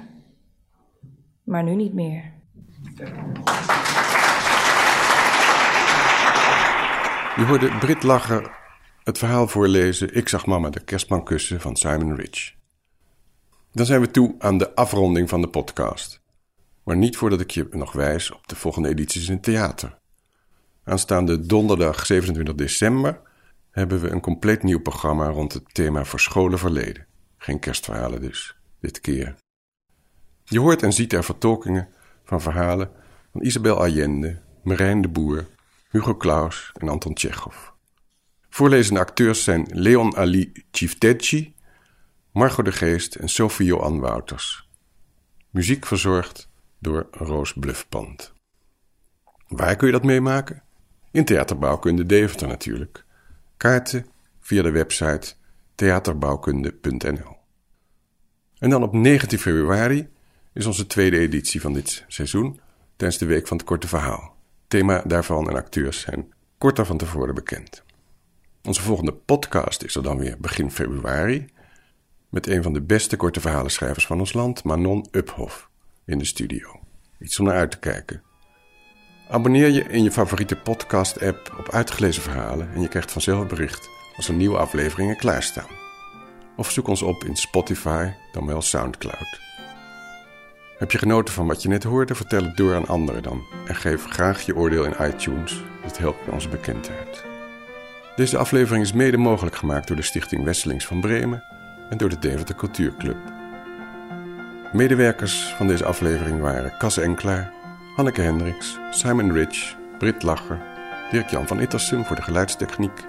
maar 1.44 1.64
nu 1.64 1.76
niet 1.76 1.94
meer. 1.94 2.32
Je 7.36 7.46
hoorde 7.48 7.78
Brit 7.80 8.04
Lacher 8.04 8.52
het 9.04 9.18
verhaal 9.18 9.48
voorlezen 9.48 10.16
Ik 10.16 10.30
zag 10.30 10.46
mama 10.46 10.70
de 10.70 10.84
kerstman 10.84 11.24
kussen 11.24 11.62
van 11.62 11.76
Simon 11.76 12.16
Rich. 12.16 12.54
Dan 13.72 13.86
zijn 13.86 14.02
we 14.02 14.12
toe 14.12 14.36
aan 14.38 14.58
de 14.58 14.76
afronding 14.76 15.30
van 15.30 15.42
de 15.42 15.50
podcast. 15.50 16.22
Maar 16.84 16.98
niet 16.98 17.18
voordat 17.18 17.40
ik 17.40 17.52
je 17.52 17.68
nog 17.72 17.92
wijs 17.92 18.32
op 18.32 18.48
de 18.48 18.56
volgende 18.56 18.90
edities 18.90 19.30
in 19.30 19.42
theater. 19.42 19.98
Aanstaande 20.84 21.46
donderdag 21.46 22.06
27 22.06 22.56
december 22.56 23.28
hebben 23.72 24.02
we 24.02 24.10
een 24.10 24.22
compleet 24.22 24.64
nieuw 24.64 24.80
programma 24.80 25.28
rond 25.28 25.54
het 25.54 25.74
thema 25.74 26.06
verscholen 26.06 26.60
verleden. 26.60 27.06
Geen 27.38 27.60
kerstverhalen 27.60 28.22
dus, 28.22 28.58
dit 28.80 29.02
keer. 29.02 29.36
Je 30.44 30.60
hoort 30.60 30.84
en 30.84 30.94
ziet 30.94 31.14
er 31.14 31.24
vertolkingen 31.24 31.90
van 32.24 32.42
verhalen 32.42 32.92
van 33.32 33.42
Isabel 33.42 33.78
Allende, 33.78 34.42
Marijn 34.64 35.02
de 35.02 35.08
Boer, 35.08 35.48
Hugo 35.90 36.18
Claus 36.18 36.72
en 36.74 36.90
Anton 36.90 37.14
Tchekhov. 37.14 37.56
Voorlezende 38.50 39.00
acteurs 39.00 39.44
zijn 39.44 39.68
Leon 39.72 40.18
Ali 40.18 40.66
Civteci, 40.72 41.56
Margot 42.32 42.66
de 42.66 42.72
Geest 42.72 43.16
en 43.16 43.30
Sophie 43.30 43.66
Johan 43.66 44.00
Wouters. 44.00 44.70
Muziek 45.50 45.86
verzorgd 45.86 46.50
door 46.80 47.08
Roos 47.12 47.54
Bluffpand. 47.54 48.34
Waar 49.48 49.76
kun 49.76 49.88
je 49.88 49.94
dat 49.94 50.04
meemaken? 50.04 50.64
In 51.12 51.26
Theaterbouwkunde 51.26 52.06
Deventer 52.06 52.48
natuurlijk. 52.48 53.06
Kaarten 53.60 54.06
via 54.40 54.62
de 54.62 54.72
website 54.72 55.34
theaterbouwkunde.nl. 55.76 57.38
En 58.60 58.70
dan 58.70 58.84
op 58.84 58.94
19 58.94 59.40
februari 59.40 60.08
is 60.54 60.66
onze 60.66 60.88
tweede 60.88 61.20
editie 61.20 61.62
van 61.62 61.74
dit 61.74 62.06
seizoen 62.08 62.60
tijdens 62.96 63.20
de 63.20 63.26
Week 63.26 63.48
van 63.48 63.58
het 63.58 63.66
Korte 63.66 63.88
Verhaal. 63.88 64.36
Thema 64.68 65.02
daarvan 65.06 65.50
en 65.50 65.56
acteurs 65.56 66.00
zijn 66.00 66.34
korter 66.58 66.86
van 66.86 66.98
tevoren 66.98 67.36
bekend. 67.36 67.84
Onze 68.64 68.82
volgende 68.82 69.14
podcast 69.14 69.84
is 69.84 69.96
er 69.96 70.04
dan 70.04 70.18
weer 70.18 70.36
begin 70.40 70.72
februari 70.72 71.46
met 72.30 72.48
een 72.48 72.64
van 72.64 72.74
de 72.74 72.82
beste 72.82 73.16
korte 73.16 73.40
verhalenschrijvers 73.40 74.06
van 74.06 74.20
ons 74.20 74.34
land, 74.34 74.64
Manon 74.64 75.08
Uphoff, 75.12 75.70
in 76.06 76.18
de 76.18 76.26
studio. 76.26 76.80
Iets 77.20 77.40
om 77.40 77.46
naar 77.46 77.56
uit 77.56 77.72
te 77.72 77.80
kijken. 77.80 78.24
Abonneer 79.32 79.70
je 79.70 79.84
in 79.84 80.04
je 80.04 80.12
favoriete 80.12 80.56
podcast-app 80.56 81.56
op 81.60 81.72
uitgelezen 81.72 82.22
verhalen 82.22 82.70
en 82.74 82.82
je 82.82 82.88
krijgt 82.88 83.12
vanzelf 83.12 83.48
bericht 83.48 83.90
als 84.16 84.28
er 84.28 84.34
nieuwe 84.34 84.58
afleveringen 84.58 85.18
klaarstaan. 85.18 85.78
Of 86.56 86.72
zoek 86.72 86.88
ons 86.88 87.02
op 87.02 87.24
in 87.24 87.36
Spotify, 87.36 88.10
dan 88.32 88.46
wel 88.46 88.62
Soundcloud. 88.62 89.40
Heb 90.78 90.92
je 90.92 90.98
genoten 90.98 91.34
van 91.34 91.48
wat 91.48 91.62
je 91.62 91.70
net 91.70 91.84
hoorde? 91.84 92.16
Vertel 92.16 92.44
het 92.44 92.58
door 92.58 92.76
aan 92.76 92.88
anderen 92.88 93.24
dan. 93.24 93.44
En 93.68 93.76
geef 93.76 94.06
graag 94.06 94.42
je 94.42 94.56
oordeel 94.56 94.84
in 94.84 95.08
iTunes. 95.08 95.62
Dat 95.84 95.98
helpt 95.98 96.26
bij 96.26 96.34
onze 96.34 96.50
bekendheid. 96.50 97.26
Deze 98.16 98.38
aflevering 98.38 98.84
is 98.84 98.94
mede 98.94 99.18
mogelijk 99.18 99.56
gemaakt 99.56 99.88
door 99.88 99.98
de 99.98 100.02
Stichting 100.02 100.44
Wesselings 100.44 100.86
van 100.86 101.02
Bremen 101.02 101.44
en 101.90 101.98
door 101.98 102.10
de 102.10 102.20
Deventer 102.20 102.56
Cultuurclub. 102.56 103.18
Medewerkers 104.74 105.54
van 105.58 105.68
deze 105.68 105.86
aflevering 105.86 106.42
waren 106.42 106.78
Cas 106.78 106.98
Enklaar, 106.98 107.58
Hanneke 108.00 108.22
Hendricks, 108.22 108.78
Simon 108.92 109.34
Rich, 109.34 109.76
Brit 109.98 110.24
Lacher, 110.24 110.62
Dirk-Jan 111.12 111.48
van 111.48 111.60
Ittersum 111.60 112.06
voor 112.06 112.16
de 112.16 112.22
geluidstechniek. 112.22 113.06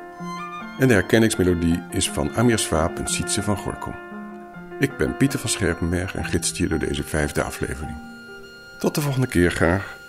En 0.78 0.88
de 0.88 0.94
herkenningsmelodie 0.94 1.82
is 1.90 2.10
van 2.10 2.36
Amir 2.36 2.58
Swaap 2.58 2.98
en 2.98 3.06
Sietse 3.06 3.42
van 3.42 3.56
Gorkom. 3.56 3.94
Ik 4.78 4.96
ben 4.96 5.16
Pieter 5.16 5.38
van 5.38 5.50
Scherpenberg 5.50 6.14
en 6.14 6.24
gids 6.24 6.58
je 6.58 6.68
door 6.68 6.78
deze 6.78 7.02
vijfde 7.02 7.42
aflevering. 7.42 7.96
Tot 8.78 8.94
de 8.94 9.00
volgende 9.00 9.26
keer 9.26 9.50
graag. 9.50 9.99